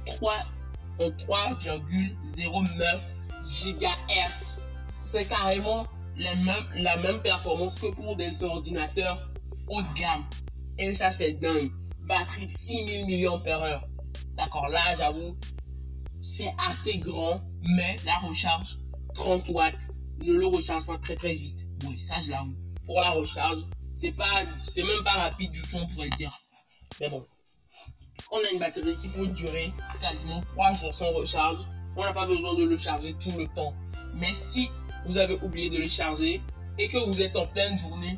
3,09 0.99 2.99
GHz. 3.43 4.59
C'est 4.93 5.27
carrément 5.27 5.85
la 6.17 6.35
même, 6.35 6.65
la 6.75 6.97
même 6.97 7.21
performance 7.21 7.79
que 7.79 7.93
pour 7.93 8.15
des 8.15 8.43
ordinateurs 8.43 9.29
haut 9.67 9.81
de 9.81 9.93
gamme. 9.93 10.25
Et 10.77 10.93
ça, 10.93 11.11
c'est 11.11 11.33
dingue. 11.33 11.71
Batterie 12.07 12.49
6000 12.49 13.29
mAh. 13.29 13.81
D'accord, 14.35 14.67
là, 14.67 14.95
j'avoue, 14.97 15.37
c'est 16.21 16.53
assez 16.67 16.97
grand, 16.97 17.41
mais 17.61 17.95
la 18.05 18.17
recharge 18.19 18.78
30 19.19 19.49
watts 19.49 19.75
ne 20.21 20.33
le 20.33 20.47
recharge 20.47 20.85
pas 20.85 20.97
très 20.97 21.15
très 21.15 21.33
vite. 21.33 21.59
Oui, 21.85 21.99
ça 21.99 22.15
je 22.21 22.31
l'avoue. 22.31 22.55
Pour 22.85 23.01
la 23.01 23.11
recharge, 23.11 23.59
c'est 23.97 24.13
pas, 24.13 24.33
c'est 24.57 24.81
même 24.81 25.03
pas 25.03 25.13
rapide 25.13 25.51
du 25.51 25.61
tout, 25.61 25.75
on 25.75 25.87
pourrait 25.87 26.09
dire. 26.17 26.31
Mais 27.01 27.09
bon, 27.09 27.25
on 28.31 28.37
a 28.37 28.51
une 28.53 28.59
batterie 28.59 28.95
qui 28.97 29.09
peut 29.09 29.27
durer 29.27 29.73
quasiment 29.99 30.41
3 30.53 30.73
jours 30.73 30.93
sans 30.93 31.11
recharge. 31.11 31.57
On 31.97 32.01
n'a 32.01 32.13
pas 32.13 32.25
besoin 32.25 32.55
de 32.55 32.63
le 32.63 32.77
charger 32.77 33.13
tout 33.19 33.37
le 33.37 33.47
temps. 33.47 33.73
Mais 34.13 34.33
si 34.33 34.69
vous 35.05 35.17
avez 35.17 35.35
oublié 35.41 35.69
de 35.69 35.77
le 35.77 35.89
charger 35.89 36.41
et 36.77 36.87
que 36.87 36.97
vous 36.97 37.21
êtes 37.21 37.35
en 37.35 37.45
pleine 37.47 37.77
journée, 37.77 38.17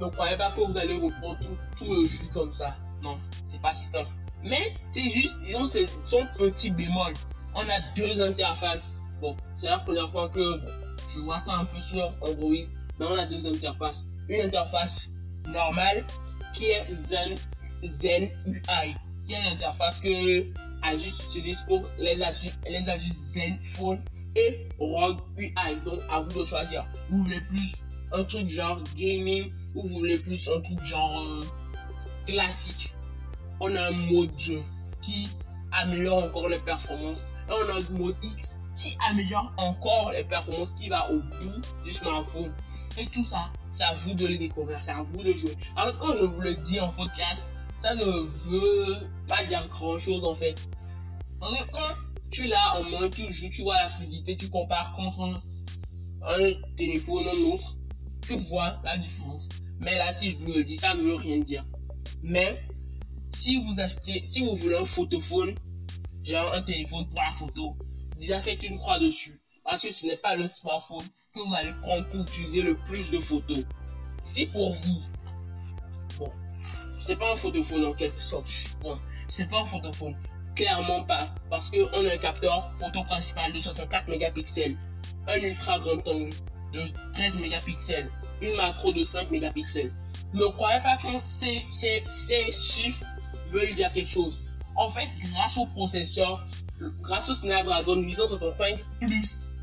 ne 0.00 0.06
croyez 0.08 0.36
pas 0.36 0.52
que 0.52 0.60
vous 0.60 0.76
allez 0.76 0.94
reprendre 0.94 1.38
tout, 1.76 1.92
le 1.92 2.04
jus 2.04 2.28
comme 2.34 2.52
ça. 2.52 2.76
Non, 3.02 3.18
c'est 3.48 3.62
pas 3.62 3.72
si 3.72 3.86
simple. 3.86 4.10
Mais 4.42 4.74
c'est 4.92 5.08
juste, 5.08 5.34
disons, 5.42 5.66
c'est 5.66 5.86
son 6.08 6.26
petit 6.36 6.70
bémol. 6.70 7.14
On 7.54 7.66
a 7.66 7.80
deux 7.96 8.20
interfaces. 8.20 8.94
C'est 9.54 9.68
la 9.68 9.78
première 9.78 10.10
fois 10.10 10.28
que 10.28 10.60
je 11.14 11.20
vois 11.20 11.38
ça 11.38 11.54
un 11.54 11.64
peu 11.64 11.80
sur 11.80 12.04
Android. 12.20 12.66
Mais 12.98 13.06
on 13.06 13.18
a 13.18 13.26
deux 13.26 13.46
interfaces. 13.46 14.04
Une 14.28 14.42
interface 14.42 15.08
normale 15.46 16.04
qui 16.52 16.66
est 16.66 16.92
Zen, 16.92 17.34
Zen 17.84 18.30
UI. 18.46 18.94
Qui 19.26 19.34
est 19.34 19.42
l'interface 19.42 20.00
que 20.00 20.46
Asus 20.82 21.14
utilise 21.28 21.60
pour 21.66 21.82
les 21.98 22.22
Asus, 22.22 22.50
les 22.68 22.82
Zen 22.82 23.58
Phone 23.74 24.00
et 24.36 24.68
Rogue 24.78 25.18
UI. 25.36 25.52
Donc, 25.84 26.00
à 26.10 26.20
vous 26.20 26.40
de 26.40 26.44
choisir. 26.44 26.86
Vous 27.10 27.22
voulez 27.24 27.40
plus 27.40 27.74
un 28.12 28.24
truc 28.24 28.48
genre 28.48 28.82
gaming 28.96 29.52
ou 29.74 29.82
vous 29.82 29.98
voulez 29.98 30.18
plus 30.18 30.48
un 30.48 30.60
truc 30.60 30.82
genre 30.84 31.22
euh, 31.22 31.40
classique? 32.26 32.94
On 33.60 33.74
a 33.74 33.88
un 33.88 33.96
mode 34.10 34.38
jeu 34.38 34.62
qui 35.02 35.28
améliore 35.72 36.24
encore 36.24 36.48
les 36.48 36.58
performances. 36.58 37.32
Et 37.48 37.52
on 37.52 37.68
a 37.68 37.74
un 37.74 37.98
mode 37.98 38.16
X 38.22 38.57
qui 38.78 38.96
améliore 39.10 39.52
encore 39.56 40.12
les 40.12 40.24
performances, 40.24 40.72
qui 40.74 40.88
va 40.88 41.10
au 41.10 41.20
bout 41.20 41.60
du 41.84 41.90
smartphone. 41.90 42.52
Et 42.96 43.06
tout 43.06 43.24
ça, 43.24 43.52
c'est 43.70 43.84
à 43.84 43.94
vous 43.94 44.14
de 44.14 44.26
les 44.26 44.38
découvrir, 44.38 44.80
c'est 44.80 44.92
à 44.92 45.02
vous 45.02 45.22
de 45.22 45.32
jouer. 45.32 45.56
Alors 45.76 45.98
quand 45.98 46.16
je 46.16 46.24
vous 46.24 46.40
le 46.40 46.54
dis 46.56 46.80
en 46.80 46.92
podcast, 46.92 47.44
ça 47.76 47.94
ne 47.94 48.04
veut 48.04 49.08
pas 49.28 49.44
dire 49.44 49.68
grand 49.68 49.98
chose 49.98 50.24
en 50.24 50.34
fait. 50.34 50.68
Parce 51.38 51.52
que 51.52 51.70
quand 51.70 51.94
tu 52.30 52.44
es 52.44 52.48
là 52.48 52.78
en 52.78 52.84
main, 52.84 53.08
tu 53.08 53.30
joues, 53.30 53.50
tu 53.50 53.62
vois 53.62 53.76
la 53.76 53.90
fluidité, 53.90 54.36
tu 54.36 54.48
compares 54.48 54.94
contre 54.96 55.40
un 56.22 56.52
téléphone, 56.76 57.28
un 57.28 57.52
autre, 57.52 57.76
tu 58.22 58.34
vois 58.48 58.80
la 58.84 58.98
différence. 58.98 59.48
Mais 59.80 59.96
là, 59.96 60.12
si 60.12 60.30
je 60.30 60.38
vous 60.38 60.52
le 60.52 60.64
dis, 60.64 60.76
ça 60.76 60.94
ne 60.94 61.02
veut 61.02 61.14
rien 61.14 61.38
dire. 61.38 61.64
Mais 62.22 62.60
si 63.32 63.62
vous 63.62 63.78
achetez, 63.78 64.24
si 64.26 64.44
vous 64.44 64.56
voulez 64.56 64.76
un 64.76 64.84
photophone, 64.84 65.54
genre 66.24 66.52
un 66.52 66.62
téléphone 66.62 67.06
pour 67.08 67.22
la 67.22 67.30
photo, 67.30 67.76
déjà 68.18 68.40
faites 68.40 68.62
une 68.62 68.78
croix 68.78 68.98
dessus. 68.98 69.40
Parce 69.64 69.82
que 69.82 69.92
ce 69.92 70.06
n'est 70.06 70.16
pas 70.16 70.34
le 70.34 70.48
smartphone 70.48 71.06
que 71.34 71.40
vous 71.40 71.54
allez 71.54 71.72
prendre 71.82 72.08
pour 72.08 72.22
utiliser 72.22 72.62
le 72.62 72.76
plus 72.76 73.10
de 73.10 73.18
photos. 73.18 73.64
Si 74.24 74.46
pour 74.46 74.72
vous, 74.72 75.00
bon, 76.18 76.32
c'est 76.98 77.16
pas 77.16 77.32
un 77.32 77.36
photophone 77.36 77.86
en 77.86 77.92
quelque 77.92 78.20
sorte, 78.20 78.48
bon, 78.80 78.98
c'est 79.28 79.48
pas 79.48 79.60
un 79.60 79.66
photophone, 79.66 80.16
clairement 80.54 81.04
pas, 81.04 81.20
parce 81.50 81.70
qu'on 81.70 82.06
a 82.06 82.12
un 82.12 82.18
capteur 82.18 82.72
photo 82.80 83.04
principal 83.04 83.52
de 83.52 83.60
64 83.60 84.08
mégapixels, 84.08 84.76
un 85.26 85.36
ultra 85.36 85.78
grand 85.78 86.06
angle 86.08 86.30
de 86.72 86.82
13 87.14 87.38
mégapixels, 87.38 88.10
une 88.40 88.56
macro 88.56 88.92
de 88.92 89.04
5 89.04 89.30
mégapixels. 89.30 89.92
Ne 90.34 90.46
croyez 90.46 90.80
pas 90.80 90.96
que 90.96 91.08
ces, 91.24 91.64
ces, 91.70 92.04
ces 92.06 92.52
chiffres 92.52 93.04
veulent 93.48 93.74
dire 93.74 93.92
quelque 93.92 94.10
chose. 94.10 94.42
En 94.76 94.90
fait, 94.90 95.08
grâce 95.32 95.56
au 95.56 95.66
processeur, 95.66 96.46
grâce 97.00 97.28
au 97.28 97.34
Snapdragon 97.34 97.96
865 97.96 98.78
Plus, 99.00 99.56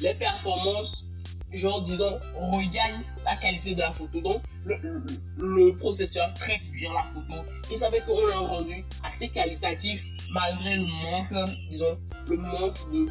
les 0.00 0.14
performances, 0.14 1.04
genre 1.52 1.82
disons, 1.82 2.18
regagnent 2.34 3.04
la 3.24 3.36
qualité 3.36 3.74
de 3.74 3.80
la 3.80 3.90
photo. 3.92 4.20
Donc, 4.20 4.42
le, 4.64 5.76
processeur 5.76 6.32
traite 6.34 6.62
bien 6.72 6.92
la 6.92 7.02
photo. 7.02 7.44
Il 7.70 7.78
savait 7.78 8.00
qu'on 8.02 8.26
l'a 8.26 8.38
rendu 8.38 8.84
assez 9.02 9.28
qualitatif 9.28 10.02
malgré 10.32 10.76
le 10.76 10.86
manque, 10.86 11.50
disons, 11.70 11.98
le 12.28 12.36
manque 12.36 12.76
de, 12.92 13.08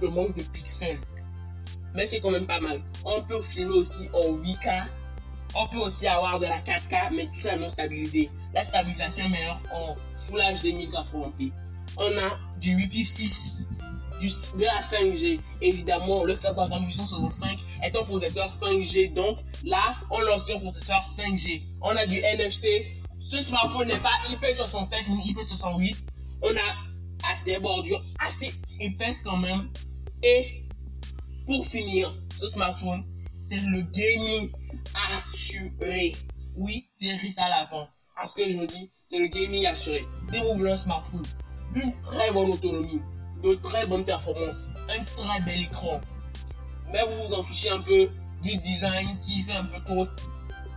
le 0.00 0.08
manque 0.08 0.36
de 0.36 0.42
pixels 0.44 0.98
mais 1.96 2.06
c'est 2.06 2.20
quand 2.20 2.30
même 2.30 2.46
pas 2.46 2.60
mal. 2.60 2.82
On 3.04 3.22
peut 3.22 3.40
filmer 3.40 3.72
aussi 3.72 4.08
en 4.12 4.36
8K. 4.36 4.84
On 5.54 5.66
peut 5.68 5.78
aussi 5.78 6.06
avoir 6.06 6.38
de 6.38 6.44
la 6.44 6.60
4K, 6.60 7.14
mais 7.14 7.26
tout 7.28 7.40
ça 7.40 7.56
non 7.56 7.70
stabilisé. 7.70 8.30
La 8.54 8.62
stabilisation 8.62 9.24
est 9.24 9.30
meilleure 9.30 9.60
en 9.72 9.96
Full 10.18 10.38
HD 10.38 10.66
1080p. 10.66 11.52
On 11.98 12.18
a 12.18 12.38
du 12.60 12.74
Wi-Fi 12.74 13.04
6, 13.04 13.58
du, 14.20 14.28
de 14.28 14.64
la 14.64 14.80
5G. 14.80 15.40
Évidemment, 15.60 16.24
le 16.24 16.34
Snapdragon 16.34 16.84
865 16.84 17.58
est 17.82 17.96
un 17.96 18.04
processeur 18.04 18.48
5G. 18.48 19.14
Donc 19.14 19.38
là, 19.64 19.96
on 20.10 20.20
lance 20.20 20.50
un 20.50 20.58
processeur 20.58 21.00
5G. 21.00 21.62
On 21.80 21.96
a 21.96 22.06
du 22.06 22.18
NFC. 22.18 23.02
Ce 23.20 23.38
smartphone 23.38 23.88
n'est 23.88 24.00
pas 24.00 24.12
IP67 24.28 25.08
ni 25.08 25.32
IP68. 25.32 25.96
On 26.42 26.50
a 26.50 27.44
des 27.44 27.58
bordures 27.58 28.04
assez 28.18 28.52
épaisses 28.78 29.22
quand 29.22 29.38
même. 29.38 29.70
Et 30.22 30.62
pour 31.46 31.66
finir, 31.66 32.14
ce 32.38 32.48
smartphone, 32.48 33.04
c'est 33.48 33.60
le 33.60 33.82
gaming 33.82 34.50
assuré. 34.94 36.12
Oui, 36.56 36.88
j'ai 37.00 37.14
écrit 37.14 37.30
ça 37.30 37.44
à 37.44 37.62
la 37.62 37.66
fin. 37.66 37.88
Parce 38.14 38.34
que 38.34 38.50
je 38.50 38.56
me 38.56 38.66
dis, 38.66 38.90
c'est 39.08 39.18
le 39.18 39.28
gaming 39.28 39.66
assuré. 39.66 40.00
Si 40.30 40.38
vous 40.38 40.54
voulez 40.56 40.72
un 40.72 40.76
smartphone, 40.76 41.22
une 41.76 41.92
très 42.02 42.30
bonne 42.32 42.48
autonomie, 42.52 43.00
de 43.42 43.54
très 43.56 43.86
bonnes 43.86 44.04
performances, 44.04 44.68
un 44.88 45.04
très 45.04 45.40
bel 45.44 45.62
écran, 45.62 46.00
mais 46.92 47.04
vous 47.06 47.28
vous 47.28 47.34
en 47.34 47.42
fichez 47.42 47.70
un 47.70 47.80
peu 47.80 48.08
du 48.42 48.56
design 48.58 49.18
qui 49.20 49.42
fait 49.42 49.52
un 49.52 49.64
peu 49.64 49.80
trop, 49.84 50.06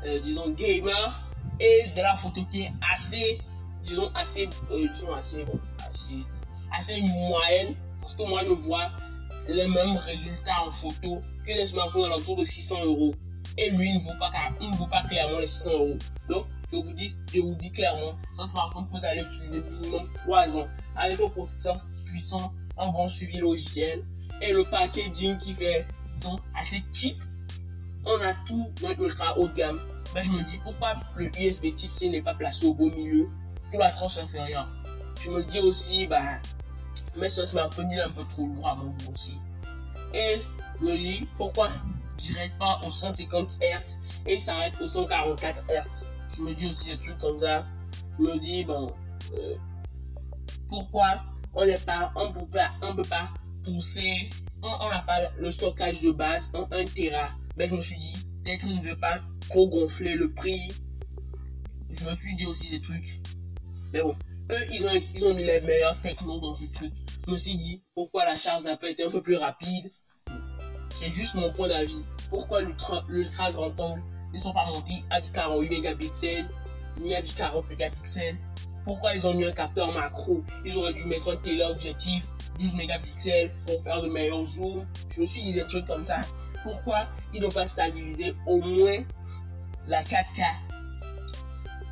euh, 0.06 0.20
disons, 0.20 0.50
gamer, 0.52 1.30
et 1.60 1.92
de 1.96 2.02
la 2.02 2.16
photo 2.18 2.44
qui 2.52 2.62
est 2.62 2.72
assez, 2.94 3.40
disons, 3.84 4.12
assez, 4.16 4.50
euh, 4.72 4.88
disons, 4.94 5.14
assez, 5.14 5.44
bon, 5.44 5.60
assez, 5.88 6.24
assez 6.72 7.02
moyenne. 7.02 7.76
Parce 8.02 8.16
moi, 8.18 8.42
je 8.44 8.54
vois 8.54 8.92
les 9.48 9.68
mêmes 9.68 9.98
résultats 9.98 10.64
en 10.68 10.72
photo 10.72 11.22
que 11.46 11.52
les 11.52 11.66
smartphones 11.66 12.06
à 12.06 12.10
l'entour 12.10 12.38
de 12.38 12.44
600 12.44 12.86
euros. 12.86 13.14
Et 13.58 13.72
lui, 13.72 13.94
ne 13.94 14.00
vaut 14.00 14.18
pas, 14.20 14.32
il 14.62 14.70
ne 14.70 14.76
vaut 14.76 14.88
pas 14.88 15.04
clairement 15.04 15.40
les 15.40 15.48
600 15.48 15.72
euros. 15.72 15.98
Donc, 16.30 16.46
je 16.72 16.78
vous 16.78 16.94
dis, 16.94 17.16
je 17.34 17.40
vous 17.40 17.56
dis 17.56 17.72
clairement, 17.72 18.18
ce 18.38 18.46
smartphone, 18.46 18.88
vous 18.92 19.06
allez 19.06 19.22
utiliser 19.22 19.62
minimum 19.70 20.10
3 20.26 20.58
ans 20.58 20.68
avec 20.96 21.20
un 21.20 21.30
processeur 21.30 21.78
puissant, 22.06 22.54
un 22.78 22.92
bon 22.92 23.08
suivi 23.08 23.38
logiciel 23.38 24.04
et 24.42 24.54
le 24.54 24.64
packaging 24.64 25.38
qui 25.38 25.54
fait, 25.54 25.86
disons, 26.16 26.40
assez 26.56 26.84
cheap. 26.94 27.18
On 28.06 28.22
a 28.22 28.34
tout 28.46 28.70
dans 28.82 28.92
ultra 28.92 29.38
haut 29.38 29.48
de 29.48 29.54
gamme. 29.54 29.80
Mais 30.16 30.24
je 30.24 30.32
me 30.32 30.42
dis, 30.44 30.58
pourquoi 30.64 30.94
le 31.16 31.26
USB 31.40 31.74
type 31.76 31.94
C 31.94 32.10
n'est 32.10 32.22
pas 32.22 32.34
placé 32.34 32.66
au 32.66 32.74
beau 32.74 32.90
milieu, 32.90 33.30
sur 33.70 33.80
la 33.80 33.92
tranche 33.92 34.18
inférieure? 34.18 34.68
Je 35.22 35.30
me 35.30 35.44
dis 35.44 35.60
aussi, 35.60 36.08
bah, 36.08 36.40
mais 37.16 37.30
ce 37.30 37.46
smartphone 37.46 37.92
il 37.92 38.00
est 38.00 38.04
un 38.04 38.10
peu 38.10 38.24
trop 38.26 38.48
lourd 38.48 38.68
à 38.68 38.76
mon 38.76 38.94
aussi. 39.12 39.38
Et 40.14 40.42
me 40.82 40.96
dit 40.98 41.28
pourquoi 41.38 41.70
dirais 42.18 42.52
pas 42.60 42.80
au 42.86 42.92
150 42.92 43.60
Hz 43.62 43.98
et 44.26 44.38
s'arrête 44.38 44.80
au 44.82 44.88
144 44.88 45.64
Hz. 45.70 46.06
Je 46.36 46.42
me 46.42 46.54
dis 46.54 46.66
aussi 46.66 46.86
des 46.86 46.98
trucs 46.98 47.18
comme 47.20 47.40
ça. 47.40 47.66
Je 48.18 48.24
me 48.24 48.40
dis 48.40 48.64
bon 48.64 48.88
euh, 49.34 49.56
pourquoi 50.70 51.24
on 51.54 51.66
n'est 51.66 51.74
pas, 51.86 52.12
on 52.16 52.32
peut 52.32 52.46
pas, 52.52 52.72
on 52.82 52.96
peut 52.96 53.02
pas 53.10 53.30
pousser, 53.64 54.30
on 54.62 54.90
n'a 54.90 55.02
pas 55.02 55.30
le 55.38 55.50
stockage 55.52 56.02
de 56.02 56.12
base 56.12 56.52
en 56.54 56.68
1 56.72 56.86
Tera. 56.86 57.30
Mais 57.58 57.68
je 57.68 57.76
me 57.76 57.82
suis 57.82 57.98
dit 57.98 58.14
peut-être 58.44 58.66
il 58.66 58.78
ne 58.78 58.90
veut 58.90 58.98
pas 58.98 59.20
trop 59.50 59.68
gonfler 59.68 60.16
le 60.16 60.32
prix. 60.32 60.68
Je 61.90 62.08
me 62.08 62.14
suis 62.14 62.36
dit 62.36 62.46
aussi 62.46 62.70
des 62.70 62.82
trucs. 62.82 63.20
Mais 63.92 64.02
bon, 64.02 64.16
eux, 64.52 64.66
ils 64.72 64.86
ont, 64.86 64.94
ils 64.94 65.26
ont 65.26 65.34
mis 65.34 65.44
les 65.44 65.62
meilleurs 65.62 66.00
technos 66.02 66.40
dans 66.40 66.56
ce 66.56 66.66
truc. 66.74 66.94
Je 67.26 67.32
me 67.32 67.38
suis 67.38 67.56
dit, 67.56 67.84
pourquoi 67.96 68.26
la 68.26 68.36
charge 68.36 68.64
n'a 68.64 68.78
pas 68.78 68.90
été 68.90 69.04
un 69.04 69.10
peu 69.10 69.22
plus 69.22 69.36
rapide? 69.36 69.92
C'est 71.00 71.10
juste 71.12 71.34
mon 71.34 71.52
point 71.52 71.68
d'avis. 71.68 72.04
Pourquoi 72.30 72.62
l'ultra 72.62 73.52
grand 73.52 73.80
angle 73.80 74.04
ne 74.34 74.40
sont 74.40 74.54
pas 74.54 74.66
montés 74.66 75.04
à 75.10 75.22
du 75.22 75.30
48 75.32 75.70
mégapixels 75.70 76.50
ni 77.00 77.16
à 77.16 77.22
du 77.22 77.34
40 77.34 77.70
mégapixels 77.70 78.38
Pourquoi 78.84 79.16
ils 79.16 79.26
ont 79.28 79.34
mis 79.34 79.46
un 79.46 79.52
capteur 79.52 79.94
macro? 79.94 80.44
Ils 80.66 80.76
auraient 80.76 80.94
dû 80.94 81.06
mettre 81.06 81.32
un 81.32 81.38
téléobjectif 81.38 82.26
12 82.60 82.74
mégapixels 82.76 83.52
pour 83.66 83.82
faire 83.84 84.02
de 84.02 84.10
meilleurs 84.10 84.46
zooms. 84.46 84.86
Je 85.16 85.22
me 85.22 85.26
suis 85.26 85.42
dit 85.42 85.54
des 85.54 85.66
trucs 85.68 85.86
comme 85.86 86.04
ça. 86.04 86.20
Pourquoi 86.64 87.08
ils 87.34 87.42
n'ont 87.42 87.50
pas 87.50 87.66
stabilisé 87.66 88.36
au 88.46 88.60
moins 88.60 89.04
la 89.88 90.04
4K 90.04 90.44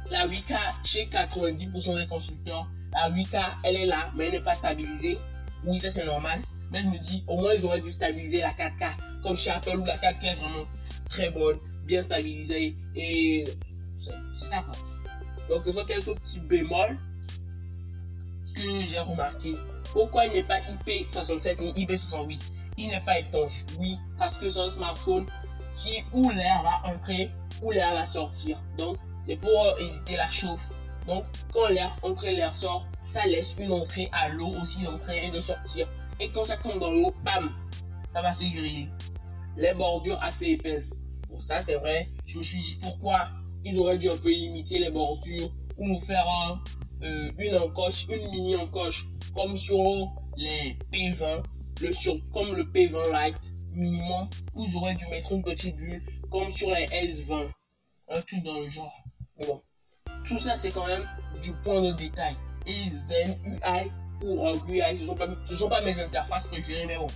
la 0.09 0.27
8K, 0.27 0.57
chez 0.85 1.05
90% 1.07 1.95
des 1.95 2.07
constructeurs, 2.07 2.67
la 2.93 3.11
8K, 3.11 3.43
elle 3.63 3.75
est 3.75 3.85
là, 3.85 4.09
mais 4.15 4.27
elle 4.27 4.33
n'est 4.33 4.39
pas 4.39 4.53
stabilisée. 4.53 5.17
Oui, 5.65 5.79
ça 5.79 5.91
c'est 5.91 6.05
normal. 6.05 6.41
Mais 6.71 6.81
je 6.81 6.87
me 6.87 6.97
dis, 6.97 7.23
au 7.27 7.37
moins 7.37 7.53
ils 7.53 7.65
auraient 7.65 7.81
dû 7.81 7.91
stabiliser 7.91 8.41
la 8.41 8.51
4K. 8.51 8.91
Comme 9.23 9.35
chez 9.35 9.51
Apple 9.51 9.77
où 9.77 9.85
la 9.85 9.97
4K 9.97 10.23
est 10.23 10.35
vraiment 10.35 10.65
très 11.09 11.29
bonne, 11.29 11.57
bien 11.87 12.01
stabilisée. 12.01 12.75
Et 12.95 13.43
c'est 13.99 14.47
ça. 14.47 14.63
Donc 15.49 15.63
ce 15.65 15.71
sont 15.71 15.85
quelques 15.85 16.13
petits 16.13 16.39
bémols 16.41 16.97
que 18.55 18.85
j'ai 18.85 18.99
remarqué. 18.99 19.55
Pourquoi 19.93 20.25
il 20.25 20.33
n'est 20.33 20.43
pas 20.43 20.59
IP67 20.59 21.61
ni 21.61 21.85
IP68 21.85 22.39
il 22.77 22.89
n'est 22.89 23.01
pas 23.01 23.19
étanche. 23.19 23.65
Oui, 23.79 23.97
parce 24.17 24.37
que 24.37 24.49
c'est 24.49 24.59
un 24.59 24.69
smartphone 24.69 25.25
qui 25.75 26.03
où 26.13 26.29
l'air 26.29 26.61
va 26.63 26.93
entrer, 26.93 27.31
où 27.61 27.71
l'air 27.71 27.93
va 27.93 28.05
sortir. 28.05 28.59
Donc, 28.77 28.97
c'est 29.25 29.35
pour 29.35 29.75
éviter 29.79 30.15
la 30.15 30.29
chauffe. 30.29 30.61
Donc, 31.07 31.25
quand 31.51 31.67
l'air 31.67 31.97
entre 32.03 32.25
l'air 32.25 32.55
sort, 32.55 32.85
ça 33.07 33.25
laisse 33.25 33.55
une 33.57 33.71
entrée 33.71 34.09
à 34.11 34.29
l'eau 34.29 34.51
aussi 34.61 34.83
d'entrer 34.83 35.25
et 35.25 35.31
de 35.31 35.39
sortir. 35.39 35.87
Et 36.19 36.29
quand 36.31 36.43
ça 36.43 36.57
tombe 36.57 36.79
dans 36.79 36.91
l'eau, 36.91 37.13
bam, 37.23 37.51
ça 38.13 38.21
va 38.21 38.33
se 38.33 38.39
griller. 38.41 38.89
Les 39.55 39.73
bordures 39.73 40.21
assez 40.21 40.45
épaisses. 40.45 40.93
Bon, 41.29 41.39
ça 41.41 41.61
c'est 41.61 41.75
vrai. 41.75 42.09
Je 42.25 42.37
me 42.37 42.43
suis 42.43 42.59
dit 42.59 42.79
pourquoi 42.81 43.29
ils 43.63 43.77
auraient 43.79 43.97
dû 43.97 44.09
un 44.09 44.17
peu 44.17 44.29
limiter 44.29 44.79
les 44.79 44.91
bordures 44.91 45.51
ou 45.77 45.87
nous 45.87 45.99
faire 46.01 46.25
euh, 47.03 47.31
une 47.37 47.55
encoche, 47.57 48.07
une 48.09 48.29
mini 48.29 48.55
encoche, 48.55 49.05
comme 49.35 49.55
sur 49.55 49.77
les 50.35 50.77
P20, 50.91 51.43
le 51.81 51.91
sur, 51.91 52.15
comme 52.33 52.55
le 52.55 52.63
P20 52.63 53.11
Lite 53.11 53.53
minimum, 53.71 54.27
où 54.55 54.65
j'aurais 54.67 54.95
dû 54.95 55.05
mettre 55.07 55.31
une 55.33 55.43
petite 55.43 55.75
bulle, 55.75 56.01
comme 56.31 56.51
sur 56.51 56.71
les 56.71 56.85
S20, 56.85 57.47
un 58.09 58.21
truc 58.21 58.43
dans 58.43 58.59
le 58.59 58.69
genre. 58.69 59.03
bon, 59.45 59.61
tout 60.25 60.39
ça 60.39 60.55
c'est 60.55 60.71
quand 60.71 60.87
même 60.87 61.07
du 61.41 61.51
point 61.63 61.81
de 61.81 61.91
détail. 61.91 62.35
Et 62.65 62.89
Zen 63.05 63.37
UI 63.45 63.91
ou 64.23 64.35
Rogue 64.35 64.67
UI, 64.69 64.81
ce 64.97 65.01
ne 65.01 65.07
sont, 65.07 65.15
pas, 65.15 65.27
sont 65.47 65.69
pas 65.69 65.81
mes 65.81 65.99
interfaces 65.99 66.47
préférées, 66.47 66.85
mais 66.85 66.97
bon, 66.97 67.07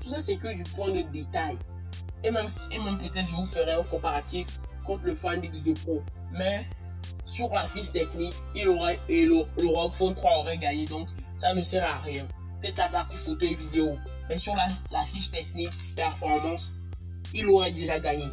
tout 0.00 0.10
ça 0.10 0.20
c'est 0.20 0.36
que 0.36 0.54
du 0.54 0.62
point 0.74 0.90
de 0.90 1.02
détail. 1.10 1.56
Et 2.24 2.30
même, 2.30 2.46
et 2.72 2.78
même 2.78 2.98
peut-être 2.98 3.26
je 3.28 3.34
vous 3.34 3.46
ferai 3.46 3.72
un 3.72 3.82
comparatif 3.84 4.46
contre 4.84 5.04
le 5.04 5.14
Find 5.14 5.44
X2 5.44 5.82
Pro. 5.84 6.02
Mais 6.32 6.66
sur 7.24 7.52
la 7.52 7.68
fiche 7.68 7.92
technique, 7.92 8.34
il 8.54 8.68
aurait, 8.68 8.98
et 9.08 9.24
le, 9.26 9.44
le 9.60 9.68
ROG 9.68 9.92
Phone 9.92 10.14
3 10.14 10.38
aurait 10.38 10.58
gagné, 10.58 10.84
donc 10.86 11.08
ça 11.36 11.54
ne 11.54 11.62
sert 11.62 11.84
à 11.84 11.98
rien. 11.98 12.26
Peut-être 12.60 12.78
la 12.78 12.88
partie 12.88 13.16
photo 13.18 13.46
et 13.46 13.54
vidéo, 13.54 13.96
mais 14.28 14.38
sur 14.38 14.54
la, 14.56 15.04
fiche 15.04 15.30
technique, 15.30 15.70
performance, 15.94 16.70
il 17.34 17.46
aurait 17.46 17.72
déjà 17.72 18.00
gagné. 18.00 18.26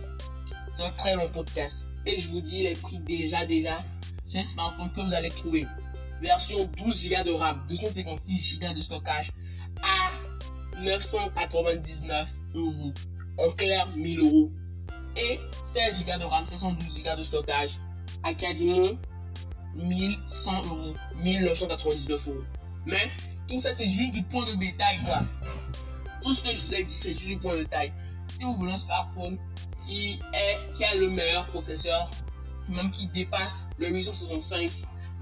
C'est 0.72 0.84
un 0.84 0.92
très 0.92 1.16
long 1.16 1.30
podcast. 1.30 1.86
Et 2.06 2.20
je 2.20 2.30
vous 2.30 2.42
dis 2.42 2.64
les 2.64 2.74
prix 2.74 3.00
déjà, 3.00 3.46
déjà. 3.46 3.84
C'est 4.26 4.44
smartphone 4.44 4.92
que 4.94 5.02
vous 5.02 5.14
allez 5.14 5.30
trouver. 5.30 5.66
Version 6.22 6.58
12 6.78 7.10
Go 7.10 7.24
de 7.24 7.32
RAM, 7.32 7.66
256 7.70 8.60
Go 8.60 8.74
de 8.74 8.80
stockage 8.80 9.32
à 9.84 10.10
999 10.82 12.30
euros. 12.56 12.94
En 13.38 13.52
clair, 13.52 13.88
1000 13.96 14.20
euros. 14.20 14.52
Et 15.16 15.40
16 15.74 16.06
Go 16.06 16.20
de 16.20 16.26
RAM, 16.26 16.46
512 16.46 17.04
Go 17.04 17.16
de 17.18 17.24
stockage 17.24 17.80
à 18.24 18.34
quasiment 18.34 18.98
1100 19.76 20.62
euros, 20.66 20.94
1999 21.16 22.28
euros. 22.28 22.38
Mais 22.86 23.12
tout 23.48 23.60
ça, 23.60 23.72
c'est 23.72 23.90
juste 23.90 24.14
du 24.14 24.24
point 24.24 24.46
de 24.46 24.56
détail, 24.56 25.00
quoi. 25.06 25.22
Tout 26.22 26.34
ce 26.34 26.44
que 26.44 26.54
je 26.54 26.66
vous 26.66 26.74
ai 26.74 26.84
dit, 26.84 26.94
c'est 26.94 27.14
juste 27.14 27.28
du 27.28 27.38
point 27.38 27.54
de 27.56 27.64
détail. 27.64 27.92
Si 28.28 28.44
vous 28.44 28.56
voulez 28.56 28.74
un 28.74 28.78
smartphone 28.78 29.38
qui, 29.86 30.20
est, 30.34 30.76
qui 30.76 30.84
a 30.86 30.96
le 30.96 31.10
meilleur 31.10 31.48
processeur, 31.48 32.10
même 32.70 32.92
qui 32.92 33.08
dépasse 33.08 33.68
le 33.78 33.90
865, 33.90 34.70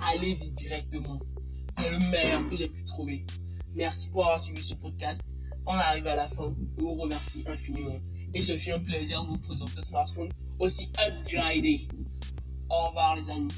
allez-y 0.02 0.50
directement. 0.52 1.20
C'est 1.74 1.90
le 1.90 2.00
meilleur 2.10 2.48
que 2.50 2.56
j'ai 2.56 2.70
pu 2.70 2.84
trouver. 2.86 3.26
Merci 3.74 4.10
pour 4.10 4.26
avoir 4.26 4.40
suivi 4.40 4.62
ce 4.62 4.76
podcast. 4.76 5.22
On 5.66 5.74
arrive 5.74 6.08
à 6.08 6.16
la 6.16 6.28
fin. 6.30 6.54
Je 6.78 6.84
vous 6.84 6.96
remercie 6.96 7.44
infiniment. 7.48 8.00
Et 8.34 8.40
ce 8.40 8.58
fut 8.58 8.72
un 8.72 8.80
plaisir 8.80 9.24
de 9.24 9.30
vous 9.30 9.38
présenter 9.38 9.74
ce 9.76 9.82
smartphone 9.82 10.30
aussi 10.60 10.90
upgradé. 11.00 11.88
Au 12.70 12.88
revoir 12.88 13.16
les 13.16 13.30
amis. 13.30 13.50